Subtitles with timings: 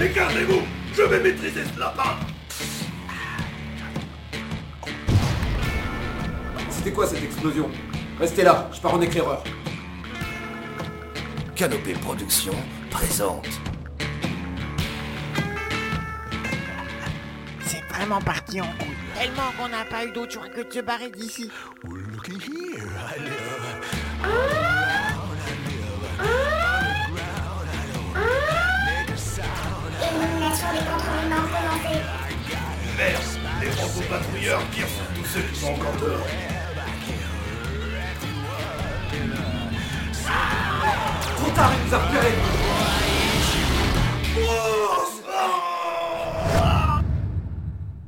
[0.00, 0.62] Écartez-vous
[0.94, 2.16] Je vais maîtriser ce lapin
[6.70, 7.68] C'était quoi cette explosion?
[8.20, 9.42] Restez là, je pars en éclaireur.
[11.56, 12.52] Canopée Production
[12.90, 13.48] présente.
[17.64, 18.94] C'est vraiment parti en couille.
[19.16, 21.50] Tellement qu'on n'a pas eu d'autre choix que de se barrer d'ici.
[34.08, 36.26] Patrouilleurs sur tous ceux qui sont encore dehors.
[41.36, 42.34] Trop tard, il nous a repérés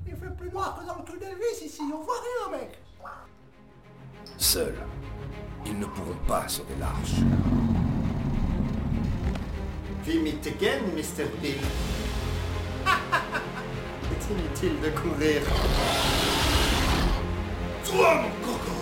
[0.06, 2.78] Il fait plus noir que dans le trou d'Elvis ici, on voit rien, mec.
[4.38, 4.78] Seuls,
[5.66, 7.20] ils ne pourront pas sauver l'arche.
[10.06, 11.26] We meet again, Mr.
[11.40, 11.54] Bill.
[14.30, 15.42] Inutile de courir.
[17.84, 18.76] Toi, mon coco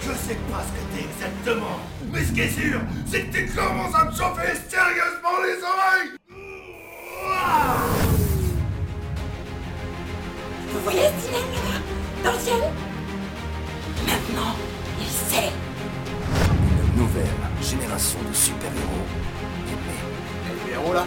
[0.00, 1.78] Je sais pas ce que t'es exactement,
[2.10, 6.12] mais ce qui est sûr, c'est que tu commences à me chauffer sérieusement les oreilles
[10.72, 12.60] Vous voyez ce Dans le ciel?
[14.06, 14.54] Maintenant,
[15.00, 15.52] il sait.
[16.94, 17.26] Une nouvelle
[17.60, 19.06] génération de super-héros.
[19.68, 21.06] Et le héros là,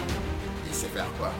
[0.68, 1.32] il sait faire quoi?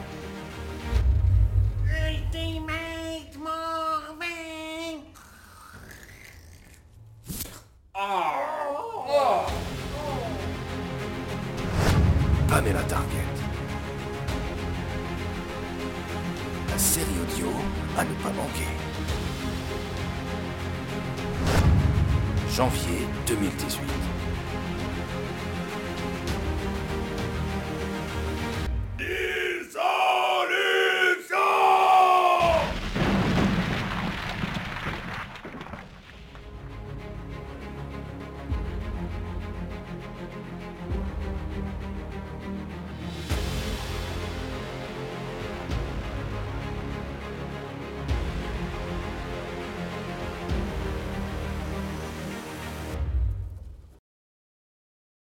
[2.30, 5.00] Ultimate Marvel
[12.48, 13.06] Pamela Target.
[16.68, 17.48] La série audio
[17.96, 18.68] à ne pas manquer.
[22.50, 23.97] Janvier 2018.